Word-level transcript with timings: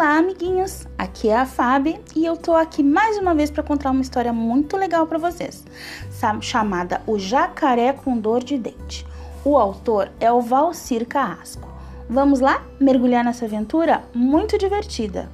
Olá, 0.00 0.16
amiguinhos! 0.16 0.86
Aqui 0.96 1.28
é 1.28 1.36
a 1.36 1.44
Fábio 1.44 2.00
e 2.16 2.24
eu 2.24 2.34
tô 2.34 2.54
aqui 2.54 2.82
mais 2.82 3.18
uma 3.18 3.34
vez 3.34 3.50
para 3.50 3.62
contar 3.62 3.90
uma 3.90 4.00
história 4.00 4.32
muito 4.32 4.74
legal 4.78 5.06
para 5.06 5.18
vocês, 5.18 5.62
chamada 6.40 7.02
O 7.06 7.18
Jacaré 7.18 7.92
com 7.92 8.16
Dor 8.16 8.42
de 8.42 8.56
Dente. 8.56 9.06
O 9.44 9.58
autor 9.58 10.10
é 10.18 10.32
o 10.32 10.40
Valcir 10.40 11.06
Carrasco. 11.06 11.68
Vamos 12.08 12.40
lá 12.40 12.62
mergulhar 12.80 13.22
nessa 13.22 13.44
aventura 13.44 14.02
muito 14.14 14.56
divertida. 14.56 15.28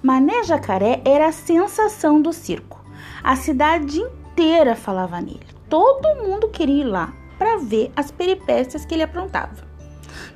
Mané 0.00 0.44
Jacaré 0.44 1.02
era 1.04 1.26
a 1.26 1.32
sensação 1.32 2.22
do 2.22 2.32
circo. 2.32 2.84
A 3.20 3.34
cidade 3.34 3.98
inteira 3.98 4.76
falava 4.76 5.20
nele. 5.20 5.44
Todo 5.68 6.22
mundo 6.22 6.50
queria 6.50 6.82
ir 6.82 6.86
lá 6.86 7.12
para 7.36 7.56
ver 7.56 7.90
as 7.96 8.12
peripécias 8.12 8.84
que 8.84 8.94
ele 8.94 9.02
aprontava. 9.02 9.73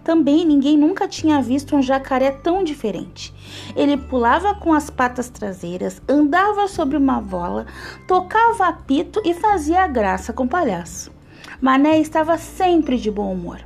Também 0.09 0.43
ninguém 0.43 0.79
nunca 0.79 1.07
tinha 1.07 1.43
visto 1.43 1.77
um 1.77 1.83
jacaré 1.83 2.30
tão 2.30 2.65
diferente. 2.65 3.30
Ele 3.77 3.95
pulava 3.95 4.55
com 4.55 4.73
as 4.73 4.89
patas 4.89 5.29
traseiras, 5.29 6.01
andava 6.09 6.67
sobre 6.67 6.97
uma 6.97 7.21
bola, 7.21 7.67
tocava 8.07 8.69
apito 8.69 9.21
e 9.23 9.34
fazia 9.34 9.87
graça 9.87 10.33
com 10.33 10.45
o 10.45 10.48
palhaço. 10.48 11.12
Mané 11.61 12.01
estava 12.01 12.39
sempre 12.39 12.97
de 12.97 13.11
bom 13.11 13.31
humor. 13.31 13.61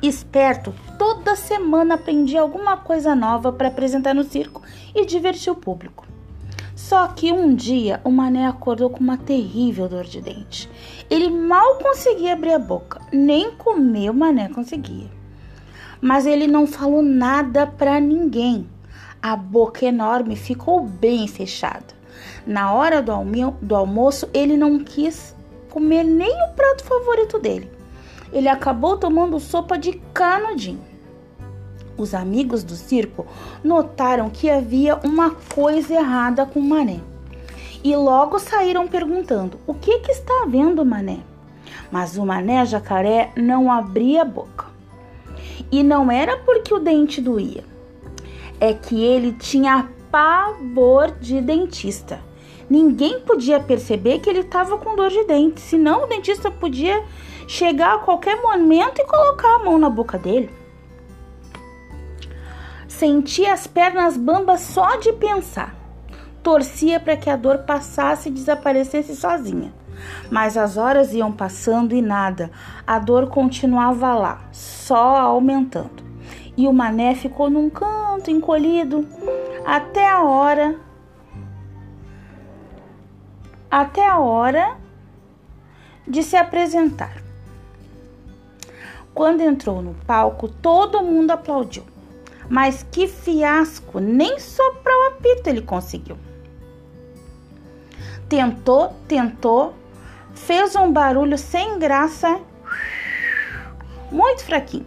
Esperto, 0.00 0.72
toda 0.96 1.34
semana 1.34 1.96
aprendia 1.96 2.40
alguma 2.40 2.76
coisa 2.76 3.16
nova 3.16 3.50
para 3.50 3.66
apresentar 3.66 4.14
no 4.14 4.22
circo 4.22 4.62
e 4.94 5.04
divertir 5.04 5.52
o 5.52 5.56
público. 5.56 6.06
Só 6.76 7.08
que 7.08 7.32
um 7.32 7.52
dia 7.52 8.00
o 8.04 8.12
Mané 8.12 8.46
acordou 8.46 8.90
com 8.90 9.00
uma 9.00 9.18
terrível 9.18 9.88
dor 9.88 10.04
de 10.04 10.20
dente. 10.20 10.70
Ele 11.10 11.28
mal 11.28 11.78
conseguia 11.78 12.34
abrir 12.34 12.52
a 12.52 12.60
boca, 12.60 13.00
nem 13.12 13.50
comer 13.50 14.08
o 14.08 14.14
Mané 14.14 14.48
conseguia 14.48 15.18
mas 16.00 16.26
ele 16.26 16.46
não 16.46 16.66
falou 16.66 17.02
nada 17.02 17.66
para 17.66 18.00
ninguém. 18.00 18.66
A 19.22 19.36
boca 19.36 19.84
enorme 19.84 20.36
ficou 20.36 20.80
bem 20.82 21.28
fechada. 21.28 21.94
Na 22.46 22.72
hora 22.72 23.02
do, 23.02 23.12
almo 23.12 23.56
do 23.60 23.76
almoço, 23.76 24.28
ele 24.32 24.56
não 24.56 24.78
quis 24.78 25.34
comer 25.68 26.04
nem 26.04 26.32
o 26.44 26.54
prato 26.54 26.84
favorito 26.84 27.38
dele. 27.38 27.70
Ele 28.32 28.48
acabou 28.48 28.96
tomando 28.96 29.38
sopa 29.38 29.76
de 29.76 29.92
canudinho. 30.14 30.90
Os 31.96 32.14
amigos 32.14 32.64
do 32.64 32.74
circo 32.74 33.26
notaram 33.62 34.30
que 34.30 34.48
havia 34.48 34.96
uma 35.04 35.32
coisa 35.32 35.94
errada 35.94 36.46
com 36.46 36.60
Mané 36.60 37.00
e 37.82 37.94
logo 37.96 38.38
saíram 38.38 38.86
perguntando: 38.86 39.58
O 39.66 39.74
que, 39.74 39.98
que 39.98 40.12
está 40.12 40.46
vendo, 40.46 40.84
Mané? 40.84 41.20
Mas 41.90 42.16
o 42.16 42.24
Mané 42.24 42.64
Jacaré 42.64 43.32
não 43.36 43.70
abria 43.70 44.22
a 44.22 44.24
boca. 44.24 44.59
E 45.70 45.82
não 45.82 46.10
era 46.10 46.36
porque 46.38 46.72
o 46.72 46.78
dente 46.78 47.20
doía, 47.20 47.64
é 48.60 48.72
que 48.74 49.02
ele 49.02 49.32
tinha 49.32 49.88
pavor 50.10 51.12
de 51.20 51.40
dentista. 51.40 52.20
Ninguém 52.68 53.20
podia 53.20 53.58
perceber 53.58 54.20
que 54.20 54.30
ele 54.30 54.40
estava 54.40 54.78
com 54.78 54.94
dor 54.94 55.10
de 55.10 55.24
dente, 55.24 55.60
senão 55.60 56.04
o 56.04 56.06
dentista 56.06 56.50
podia 56.50 57.02
chegar 57.48 57.94
a 57.94 57.98
qualquer 57.98 58.40
momento 58.40 59.00
e 59.00 59.04
colocar 59.04 59.56
a 59.56 59.58
mão 59.64 59.76
na 59.76 59.90
boca 59.90 60.16
dele. 60.16 60.50
Sentia 62.86 63.52
as 63.52 63.66
pernas 63.66 64.16
bambas 64.16 64.60
só 64.60 64.96
de 64.96 65.12
pensar. 65.14 65.74
Torcia 66.42 67.00
para 67.00 67.16
que 67.16 67.28
a 67.28 67.36
dor 67.36 67.58
passasse 67.58 68.28
e 68.28 68.32
desaparecesse 68.32 69.16
sozinha. 69.16 69.74
Mas 70.30 70.56
as 70.56 70.76
horas 70.76 71.12
iam 71.12 71.32
passando 71.32 71.94
e 71.94 72.02
nada, 72.02 72.50
a 72.86 72.98
dor 72.98 73.28
continuava 73.28 74.14
lá, 74.14 74.40
só 74.52 75.16
aumentando. 75.16 76.02
E 76.56 76.66
o 76.66 76.72
mané 76.72 77.14
ficou 77.14 77.48
num 77.48 77.70
canto 77.70 78.30
encolhido 78.30 79.06
até 79.64 80.08
a 80.08 80.22
hora 80.22 80.78
até 83.70 84.06
a 84.06 84.18
hora 84.18 84.76
de 86.06 86.22
se 86.22 86.36
apresentar. 86.36 87.22
Quando 89.14 89.42
entrou 89.42 89.80
no 89.80 89.94
palco, 90.06 90.48
todo 90.48 91.02
mundo 91.02 91.30
aplaudiu. 91.30 91.84
Mas 92.48 92.84
que 92.90 93.06
fiasco! 93.06 94.00
Nem 94.00 94.40
soprar 94.40 94.96
o 94.96 95.06
apito 95.08 95.48
ele 95.48 95.62
conseguiu. 95.62 96.16
Tentou, 98.28 98.94
tentou, 99.06 99.74
fez 100.46 100.74
um 100.74 100.90
barulho 100.90 101.36
sem 101.36 101.78
graça, 101.78 102.40
muito 104.10 104.44
fraquinho. 104.44 104.86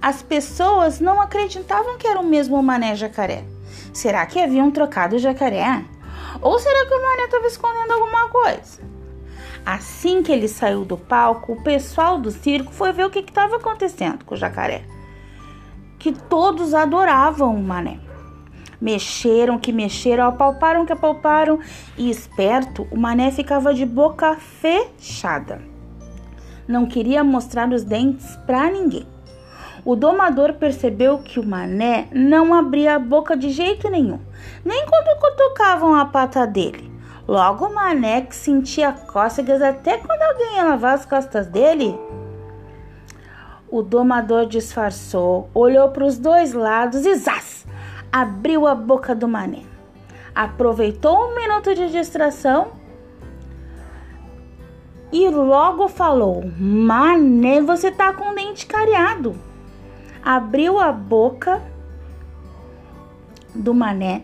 As 0.00 0.22
pessoas 0.22 1.00
não 1.00 1.20
acreditavam 1.20 1.96
que 1.96 2.06
era 2.06 2.20
o 2.20 2.26
mesmo 2.26 2.62
mané 2.62 2.94
jacaré. 2.94 3.44
Será 3.92 4.24
que 4.26 4.40
haviam 4.40 4.70
trocado 4.70 5.16
o 5.16 5.18
jacaré? 5.18 5.84
Ou 6.40 6.58
será 6.58 6.86
que 6.86 6.94
o 6.94 7.02
mané 7.02 7.24
estava 7.24 7.46
escondendo 7.46 7.92
alguma 7.92 8.28
coisa? 8.28 8.82
Assim 9.64 10.22
que 10.22 10.32
ele 10.32 10.48
saiu 10.48 10.84
do 10.84 10.96
palco, 10.96 11.52
o 11.52 11.62
pessoal 11.62 12.18
do 12.18 12.30
circo 12.30 12.72
foi 12.72 12.92
ver 12.92 13.04
o 13.04 13.10
que 13.10 13.20
estava 13.20 13.56
acontecendo 13.56 14.24
com 14.24 14.34
o 14.34 14.38
jacaré. 14.38 14.84
Que 15.98 16.12
todos 16.12 16.74
adoravam 16.74 17.54
o 17.54 17.62
mané. 17.62 17.98
Mexeram 18.80 19.58
que 19.58 19.72
mexeram, 19.72 20.26
apalparam 20.26 20.86
que 20.86 20.92
apalparam, 20.92 21.58
e 21.96 22.08
esperto, 22.10 22.86
o 22.90 22.96
mané 22.96 23.30
ficava 23.30 23.74
de 23.74 23.84
boca 23.84 24.36
fechada. 24.36 25.60
Não 26.66 26.86
queria 26.86 27.24
mostrar 27.24 27.68
os 27.72 27.82
dentes 27.82 28.36
para 28.46 28.70
ninguém. 28.70 29.06
O 29.84 29.96
domador 29.96 30.54
percebeu 30.54 31.18
que 31.18 31.40
o 31.40 31.46
mané 31.46 32.08
não 32.12 32.52
abria 32.52 32.96
a 32.96 32.98
boca 32.98 33.36
de 33.36 33.50
jeito 33.50 33.88
nenhum, 33.90 34.20
nem 34.64 34.84
quando 34.86 35.18
cutucavam 35.18 35.94
a 35.94 36.04
pata 36.04 36.46
dele. 36.46 36.92
Logo 37.26 37.66
o 37.66 37.74
mané 37.74 38.22
que 38.22 38.34
sentia 38.34 38.92
cócegas 38.92 39.60
até 39.60 39.98
quando 39.98 40.22
alguém 40.22 40.56
ia 40.56 40.64
lavar 40.64 40.94
as 40.94 41.04
costas 41.04 41.46
dele. 41.46 41.98
O 43.70 43.82
domador 43.82 44.46
disfarçou, 44.46 45.50
olhou 45.52 45.90
para 45.90 46.04
os 46.04 46.18
dois 46.18 46.52
lados 46.52 47.04
e 47.04 47.14
zás! 47.16 47.57
Abriu 48.12 48.66
a 48.66 48.74
boca 48.74 49.14
do 49.14 49.28
mané. 49.28 49.62
Aproveitou 50.34 51.30
um 51.30 51.34
minuto 51.34 51.74
de 51.74 51.90
distração 51.90 52.68
e 55.12 55.28
logo 55.28 55.88
falou: 55.88 56.44
Mané, 56.58 57.60
você 57.60 57.90
tá 57.90 58.12
com 58.12 58.30
o 58.30 58.34
dente 58.34 58.66
cariado. 58.66 59.34
Abriu 60.22 60.78
a 60.78 60.92
boca 60.92 61.62
do 63.54 63.74
mané 63.74 64.22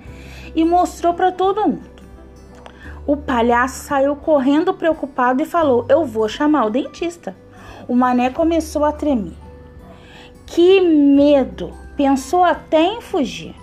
e 0.55 0.65
mostrou 0.65 1.15
para 1.15 1.33
todo 1.33 1.63
mundo. 1.63 1.95
O 3.07 3.17
palhaço 3.17 3.85
saiu 3.85 4.17
correndo 4.17 4.75
preocupado 4.75 5.43
e 5.43 5.47
falou: 5.47 5.85
Eu 5.89 6.05
vou 6.05 6.29
chamar 6.29 6.67
o 6.67 6.71
dentista. 6.71 7.37
O 7.87 7.95
mané 7.95 8.31
começou 8.31 8.85
a 8.85 8.93
tremer. 8.93 9.35
Que 10.47 10.81
medo! 10.81 11.73
Pensou 11.97 12.43
até 12.43 12.83
em 12.83 13.01
fugir 13.01 13.55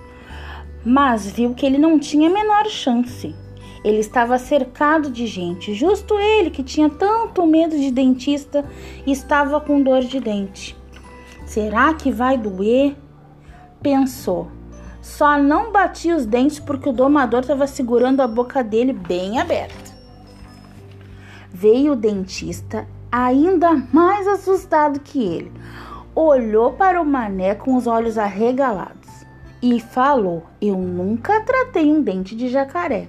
mas 0.83 1.29
viu 1.29 1.53
que 1.53 1.65
ele 1.65 1.77
não 1.77 1.99
tinha 1.99 2.29
a 2.29 2.33
menor 2.33 2.65
chance. 2.67 3.35
Ele 3.83 3.99
estava 3.99 4.37
cercado 4.37 5.09
de 5.09 5.25
gente, 5.25 5.73
justo 5.73 6.17
ele 6.19 6.51
que 6.51 6.63
tinha 6.63 6.89
tanto 6.89 7.45
medo 7.45 7.77
de 7.77 7.91
dentista 7.91 8.63
estava 9.07 9.59
com 9.59 9.81
dor 9.81 10.01
de 10.01 10.19
dente. 10.19 10.77
Será 11.45 11.93
que 11.93 12.11
vai 12.11 12.37
doer? 12.37 12.95
Pensou. 13.81 14.49
Só 15.01 15.39
não 15.39 15.71
batia 15.71 16.15
os 16.15 16.27
dentes 16.27 16.59
porque 16.59 16.89
o 16.89 16.93
domador 16.93 17.41
estava 17.41 17.65
segurando 17.65 18.21
a 18.21 18.27
boca 18.27 18.63
dele 18.63 18.93
bem 18.93 19.39
aberta. 19.39 19.91
Veio 21.51 21.93
o 21.93 21.95
dentista, 21.95 22.87
ainda 23.11 23.73
mais 23.91 24.27
assustado 24.27 24.99
que 24.99 25.23
ele. 25.23 25.51
Olhou 26.13 26.73
para 26.73 27.01
o 27.01 27.05
mané 27.05 27.55
com 27.55 27.75
os 27.75 27.87
olhos 27.87 28.17
arregalados 28.17 29.00
e 29.61 29.79
falou: 29.79 30.43
Eu 30.59 30.77
nunca 30.77 31.41
tratei 31.41 31.91
um 31.91 32.01
dente 32.01 32.35
de 32.35 32.49
jacaré. 32.49 33.07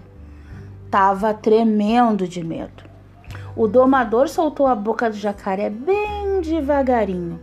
Tava 0.90 1.32
tremendo 1.32 2.28
de 2.28 2.44
medo. 2.44 2.84
O 3.56 3.66
domador 3.66 4.28
soltou 4.28 4.66
a 4.66 4.74
boca 4.74 5.08
do 5.08 5.16
jacaré 5.16 5.70
bem 5.70 6.40
devagarinho. 6.40 7.40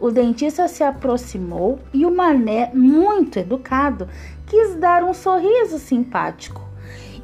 O 0.00 0.10
dentista 0.10 0.66
se 0.66 0.82
aproximou 0.82 1.78
e 1.92 2.04
o 2.04 2.14
mané, 2.14 2.70
muito 2.74 3.38
educado, 3.38 4.08
quis 4.46 4.74
dar 4.74 5.04
um 5.04 5.14
sorriso 5.14 5.78
simpático. 5.78 6.60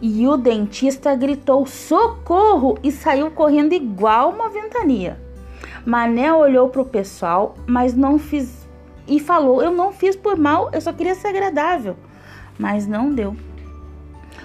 E 0.00 0.26
o 0.28 0.36
dentista 0.36 1.14
gritou 1.16 1.66
socorro 1.66 2.78
e 2.82 2.92
saiu 2.92 3.32
correndo 3.32 3.72
igual 3.72 4.30
uma 4.30 4.48
ventania. 4.48 5.20
Mané 5.84 6.32
olhou 6.32 6.68
para 6.68 6.82
o 6.82 6.86
pessoal, 6.86 7.56
mas 7.66 7.94
não 7.94 8.18
fez 8.18 8.57
e 9.08 9.18
falou: 9.18 9.62
Eu 9.62 9.70
não 9.70 9.92
fiz 9.92 10.14
por 10.14 10.36
mal, 10.36 10.70
eu 10.72 10.80
só 10.80 10.92
queria 10.92 11.14
ser 11.14 11.28
agradável. 11.28 11.96
Mas 12.58 12.86
não 12.86 13.12
deu. 13.12 13.36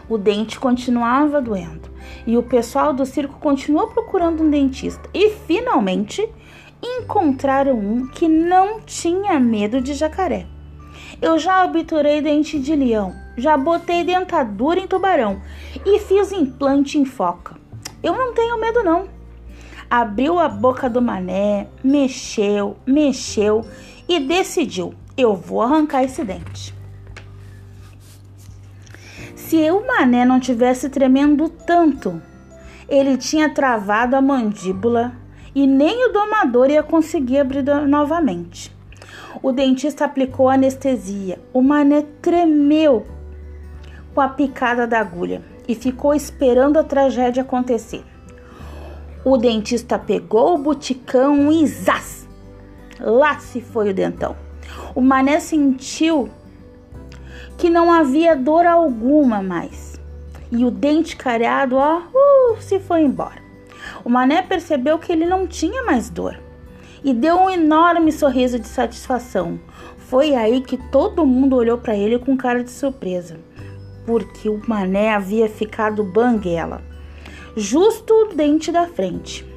O 0.09 0.17
dente 0.17 0.59
continuava 0.59 1.41
doendo 1.41 1.91
e 2.25 2.37
o 2.37 2.43
pessoal 2.43 2.93
do 2.93 3.05
circo 3.05 3.39
continuou 3.39 3.87
procurando 3.87 4.43
um 4.43 4.49
dentista 4.49 5.09
e 5.13 5.31
finalmente 5.31 6.27
encontraram 6.81 7.77
um 7.77 8.07
que 8.07 8.27
não 8.27 8.81
tinha 8.81 9.39
medo 9.39 9.81
de 9.81 9.93
jacaré. 9.93 10.45
Eu 11.21 11.39
já 11.39 11.63
obturei 11.63 12.21
dente 12.21 12.59
de 12.59 12.75
leão, 12.75 13.13
já 13.37 13.55
botei 13.55 14.03
dentadura 14.03 14.79
em 14.79 14.87
tubarão 14.87 15.41
e 15.85 15.99
fiz 15.99 16.31
implante 16.31 16.97
em 16.97 17.05
foca. 17.05 17.55
Eu 18.01 18.13
não 18.13 18.33
tenho 18.33 18.59
medo, 18.59 18.83
não. 18.83 19.07
Abriu 19.89 20.39
a 20.39 20.49
boca 20.49 20.89
do 20.89 21.01
mané, 21.01 21.67
mexeu, 21.83 22.75
mexeu 22.85 23.63
e 24.07 24.19
decidiu: 24.19 24.93
eu 25.15 25.35
vou 25.35 25.61
arrancar 25.61 26.03
esse 26.03 26.23
dente. 26.23 26.73
Se 29.35 29.69
o 29.69 29.85
mané 29.85 30.25
não 30.25 30.39
tivesse 30.39 30.89
tremendo 30.89 31.47
tanto, 31.47 32.21
ele 32.89 33.17
tinha 33.17 33.49
travado 33.49 34.15
a 34.15 34.21
mandíbula 34.21 35.13
e 35.53 35.67
nem 35.67 36.09
o 36.09 36.11
domador 36.11 36.69
ia 36.69 36.81
conseguir 36.81 37.39
abrir 37.39 37.63
novamente. 37.87 38.75
O 39.41 39.51
dentista 39.51 40.05
aplicou 40.05 40.49
anestesia. 40.49 41.39
O 41.53 41.61
mané 41.61 42.03
tremeu 42.21 43.05
com 44.13 44.21
a 44.21 44.29
picada 44.29 44.87
da 44.87 44.99
agulha 44.99 45.43
e 45.67 45.75
ficou 45.75 46.13
esperando 46.13 46.77
a 46.77 46.83
tragédia 46.83 47.43
acontecer. 47.43 48.03
O 49.23 49.37
dentista 49.37 49.97
pegou 49.97 50.55
o 50.55 50.57
buticão 50.57 51.51
e 51.51 51.65
zás! 51.67 52.22
Lá 53.03 53.37
se 53.37 53.59
foi 53.59 53.89
o 53.89 53.93
dentão. 53.93 54.35
O 54.95 55.01
mané 55.01 55.39
sentiu 55.41 56.29
que 57.57 57.69
não 57.69 57.91
havia 57.91 58.35
dor 58.35 58.65
alguma 58.65 59.43
mais. 59.43 59.99
E 60.49 60.63
o 60.63 60.71
dente 60.71 61.15
careado, 61.15 61.75
ó, 61.75 61.99
uh, 61.99 62.61
se 62.61 62.79
foi 62.79 63.01
embora. 63.01 63.41
O 64.05 64.09
mané 64.09 64.41
percebeu 64.41 64.97
que 64.97 65.11
ele 65.11 65.25
não 65.25 65.45
tinha 65.45 65.83
mais 65.83 66.09
dor 66.09 66.39
e 67.03 67.13
deu 67.13 67.35
um 67.35 67.49
enorme 67.49 68.11
sorriso 68.11 68.57
de 68.57 68.67
satisfação. 68.67 69.59
Foi 69.97 70.35
aí 70.35 70.61
que 70.61 70.77
todo 70.89 71.25
mundo 71.25 71.55
olhou 71.55 71.77
para 71.77 71.95
ele 71.95 72.17
com 72.19 72.37
cara 72.37 72.63
de 72.63 72.71
surpresa, 72.71 73.37
porque 74.05 74.47
o 74.47 74.61
mané 74.67 75.13
havia 75.13 75.49
ficado 75.49 76.03
banguela, 76.03 76.81
justo 77.57 78.13
o 78.13 78.33
dente 78.33 78.71
da 78.71 78.87
frente. 78.87 79.52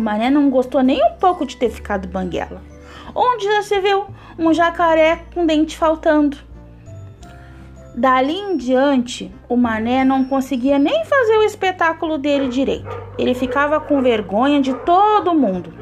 Mané 0.00 0.30
não 0.30 0.50
gostou 0.50 0.82
nem 0.82 1.04
um 1.04 1.12
pouco 1.12 1.46
de 1.46 1.56
ter 1.56 1.70
ficado 1.70 2.08
banguela. 2.08 2.62
Onde 3.14 3.44
já 3.44 3.62
se 3.62 3.78
viu 3.80 4.06
um 4.38 4.52
jacaré 4.52 5.24
com 5.34 5.46
dente 5.46 5.76
faltando? 5.76 6.36
Dali 7.94 8.34
em 8.34 8.56
diante, 8.56 9.32
o 9.48 9.56
mané 9.56 10.04
não 10.04 10.24
conseguia 10.24 10.78
nem 10.78 11.04
fazer 11.04 11.36
o 11.36 11.42
espetáculo 11.42 12.16
dele 12.16 12.48
direito. 12.48 12.96
Ele 13.18 13.34
ficava 13.34 13.80
com 13.80 14.00
vergonha 14.00 14.60
de 14.60 14.72
todo 14.72 15.34
mundo. 15.34 15.74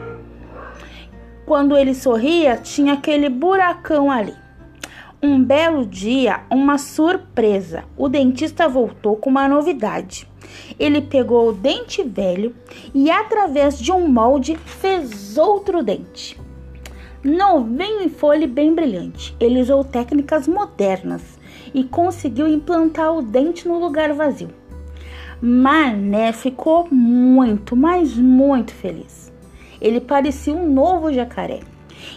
Quando 1.44 1.76
ele 1.76 1.94
sorria, 1.94 2.56
tinha 2.56 2.94
aquele 2.94 3.28
buracão 3.28 4.10
ali. 4.10 4.34
Um 5.20 5.42
belo 5.42 5.84
dia, 5.84 6.42
uma 6.48 6.78
surpresa. 6.78 7.82
O 7.96 8.08
dentista 8.08 8.68
voltou 8.68 9.16
com 9.16 9.28
uma 9.28 9.48
novidade. 9.48 10.28
Ele 10.78 11.00
pegou 11.00 11.48
o 11.48 11.52
dente 11.52 12.04
velho 12.04 12.54
e, 12.94 13.10
através 13.10 13.80
de 13.80 13.90
um 13.90 14.06
molde, 14.06 14.56
fez 14.56 15.36
outro 15.36 15.82
dente. 15.82 16.40
Novinho 17.24 18.02
em 18.02 18.08
folha 18.08 18.44
e 18.44 18.46
bem 18.46 18.72
brilhante. 18.72 19.34
Ele 19.40 19.60
usou 19.60 19.82
técnicas 19.82 20.46
modernas 20.46 21.36
e 21.74 21.82
conseguiu 21.82 22.46
implantar 22.46 23.12
o 23.12 23.20
dente 23.20 23.66
no 23.66 23.80
lugar 23.80 24.12
vazio. 24.12 24.50
Mané 25.42 26.32
ficou 26.32 26.86
muito, 26.92 27.74
mas 27.74 28.16
muito 28.16 28.72
feliz. 28.72 29.32
Ele 29.80 30.00
parecia 30.00 30.54
um 30.54 30.72
novo 30.72 31.12
jacaré. 31.12 31.58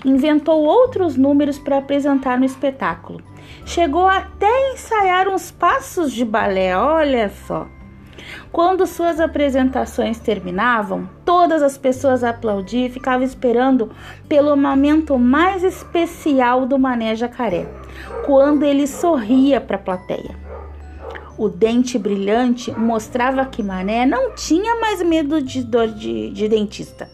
Inventou 0.06 0.64
outros 0.64 1.16
números 1.16 1.58
para 1.58 1.78
apresentar 1.78 2.40
no 2.40 2.46
espetáculo. 2.46 3.22
Chegou 3.66 4.08
até 4.08 4.48
a 4.48 4.74
ensaiar 4.74 5.28
uns 5.28 5.52
passos 5.52 6.12
de 6.12 6.26
balé, 6.26 6.78
olha 6.78 7.30
só. 7.30 7.68
Quando 8.52 8.86
suas 8.86 9.20
apresentações 9.20 10.20
terminavam, 10.20 11.10
todas 11.26 11.64
as 11.64 11.78
pessoas 11.78 12.24
aplaudiam 12.24 12.86
e 12.86 12.90
ficavam 12.90 13.26
esperando 13.26 13.92
pelo 14.28 14.56
momento 14.56 15.18
mais 15.18 15.64
especial 15.64 16.66
do 16.66 16.78
Mané 16.78 17.16
Jacaré, 17.16 17.68
quando 18.26 18.64
ele 18.64 18.88
sorria 18.88 19.60
para 19.62 19.78
a 19.78 19.80
plateia. 19.80 20.36
O 21.38 21.50
dente 21.50 21.98
brilhante 21.98 22.72
mostrava 22.78 23.46
que 23.46 23.64
Mané 23.64 24.06
não 24.06 24.36
tinha 24.36 24.80
mais 24.80 25.02
medo 25.02 25.42
de 25.42 25.64
dor 25.64 25.88
de, 25.88 26.30
de 26.30 26.48
dentista 26.48 27.10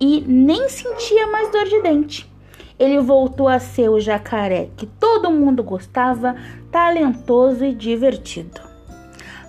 e 0.00 0.20
nem 0.26 0.68
sentia 0.68 1.26
mais 1.26 1.50
dor 1.50 1.64
de 1.64 1.82
dente. 1.82 2.30
Ele 2.78 3.00
voltou 3.00 3.48
a 3.48 3.58
ser 3.58 3.88
o 3.88 3.98
jacaré 3.98 4.70
que 4.76 4.86
todo 4.86 5.30
mundo 5.30 5.62
gostava, 5.64 6.36
talentoso 6.70 7.64
e 7.64 7.74
divertido. 7.74 8.60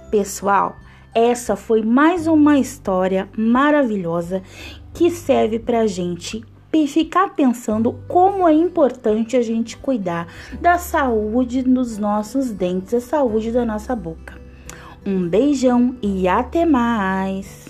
Pessoal, 0.10 0.76
essa 1.14 1.56
foi 1.56 1.84
mais 1.84 2.26
uma 2.26 2.58
história 2.58 3.30
maravilhosa 3.38 4.42
que 4.94 5.12
serve 5.12 5.60
para 5.60 5.86
gente 5.86 6.44
ficar 6.88 7.30
pensando 7.36 8.00
como 8.08 8.48
é 8.48 8.54
importante 8.54 9.36
a 9.36 9.42
gente 9.42 9.76
cuidar 9.78 10.28
da 10.62 10.78
saúde 10.78 11.64
dos 11.64 11.98
nossos 11.98 12.52
dentes, 12.52 12.94
a 12.94 13.02
saúde 13.02 13.52
da 13.52 13.66
nossa 13.66 13.96
boca. 13.96 14.40
Um 15.06 15.28
beijão 15.28 15.96
e 16.02 16.28
até 16.28 16.66
mais! 16.66 17.69